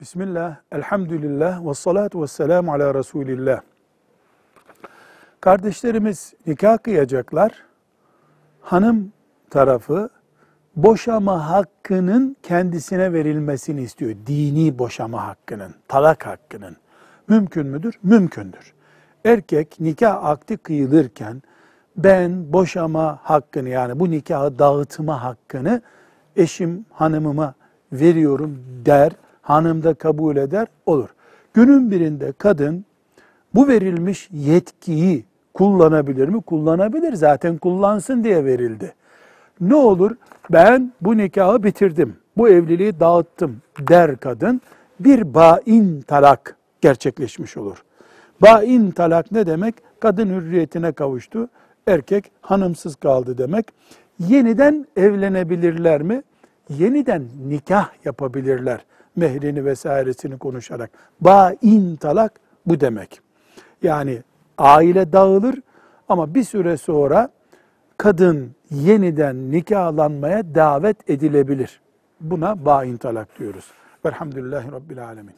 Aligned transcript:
Bismillah, 0.00 0.56
elhamdülillah, 0.72 1.66
ve 1.66 1.74
salatu 1.74 2.22
ve 2.22 2.26
selamu 2.26 2.72
ala 2.72 2.94
Resulillah. 2.94 3.60
Kardeşlerimiz 5.40 6.34
nikah 6.46 6.78
kıyacaklar. 6.78 7.52
Hanım 8.60 9.12
tarafı 9.50 10.10
boşama 10.76 11.50
hakkının 11.50 12.36
kendisine 12.42 13.12
verilmesini 13.12 13.82
istiyor. 13.82 14.16
Dini 14.26 14.78
boşama 14.78 15.26
hakkının, 15.26 15.74
talak 15.88 16.26
hakkının. 16.26 16.76
Mümkün 17.28 17.66
müdür? 17.66 17.98
Mümkündür. 18.02 18.74
Erkek 19.24 19.80
nikah 19.80 20.24
akdi 20.24 20.56
kıyılırken 20.56 21.42
ben 21.96 22.52
boşama 22.52 23.18
hakkını 23.22 23.68
yani 23.68 24.00
bu 24.00 24.10
nikahı 24.10 24.58
dağıtma 24.58 25.22
hakkını 25.22 25.82
eşim 26.36 26.86
hanımıma 26.92 27.54
veriyorum 27.92 28.64
der. 28.86 29.12
Hanım 29.48 29.82
da 29.82 29.94
kabul 29.94 30.36
eder 30.36 30.66
olur. 30.86 31.08
Günün 31.54 31.90
birinde 31.90 32.32
kadın 32.32 32.84
bu 33.54 33.68
verilmiş 33.68 34.28
yetkiyi 34.32 35.24
kullanabilir 35.54 36.28
mi? 36.28 36.42
Kullanabilir. 36.42 37.14
Zaten 37.14 37.58
kullansın 37.58 38.24
diye 38.24 38.44
verildi. 38.44 38.94
Ne 39.60 39.74
olur? 39.74 40.16
Ben 40.50 40.92
bu 41.00 41.16
nikahı 41.16 41.62
bitirdim. 41.62 42.16
Bu 42.36 42.48
evliliği 42.48 43.00
dağıttım 43.00 43.56
der 43.80 44.16
kadın. 44.16 44.60
Bir 45.00 45.34
bain 45.34 46.00
talak 46.00 46.56
gerçekleşmiş 46.80 47.56
olur. 47.56 47.84
Bain 48.42 48.90
talak 48.90 49.32
ne 49.32 49.46
demek? 49.46 49.74
Kadın 50.00 50.28
hürriyetine 50.28 50.92
kavuştu. 50.92 51.48
Erkek 51.86 52.30
hanımsız 52.40 52.96
kaldı 52.96 53.38
demek. 53.38 53.66
Yeniden 54.18 54.86
evlenebilirler 54.96 56.02
mi? 56.02 56.22
Yeniden 56.70 57.22
nikah 57.48 57.90
yapabilirler. 58.04 58.80
Mehrini 59.18 59.64
vesairesini 59.64 60.38
konuşarak. 60.38 60.90
Bain 61.20 61.96
talak 61.96 62.40
bu 62.66 62.80
demek. 62.80 63.20
Yani 63.82 64.22
aile 64.58 65.12
dağılır 65.12 65.54
ama 66.08 66.34
bir 66.34 66.44
süre 66.44 66.76
sonra 66.76 67.28
kadın 67.96 68.54
yeniden 68.70 69.50
nikahlanmaya 69.50 70.54
davet 70.54 71.10
edilebilir. 71.10 71.80
Buna 72.20 72.64
bain 72.64 72.96
talak 72.96 73.38
diyoruz. 73.38 73.70
Velhamdülillahi 74.06 74.72
Rabbil 74.72 75.04
Alemin. 75.04 75.34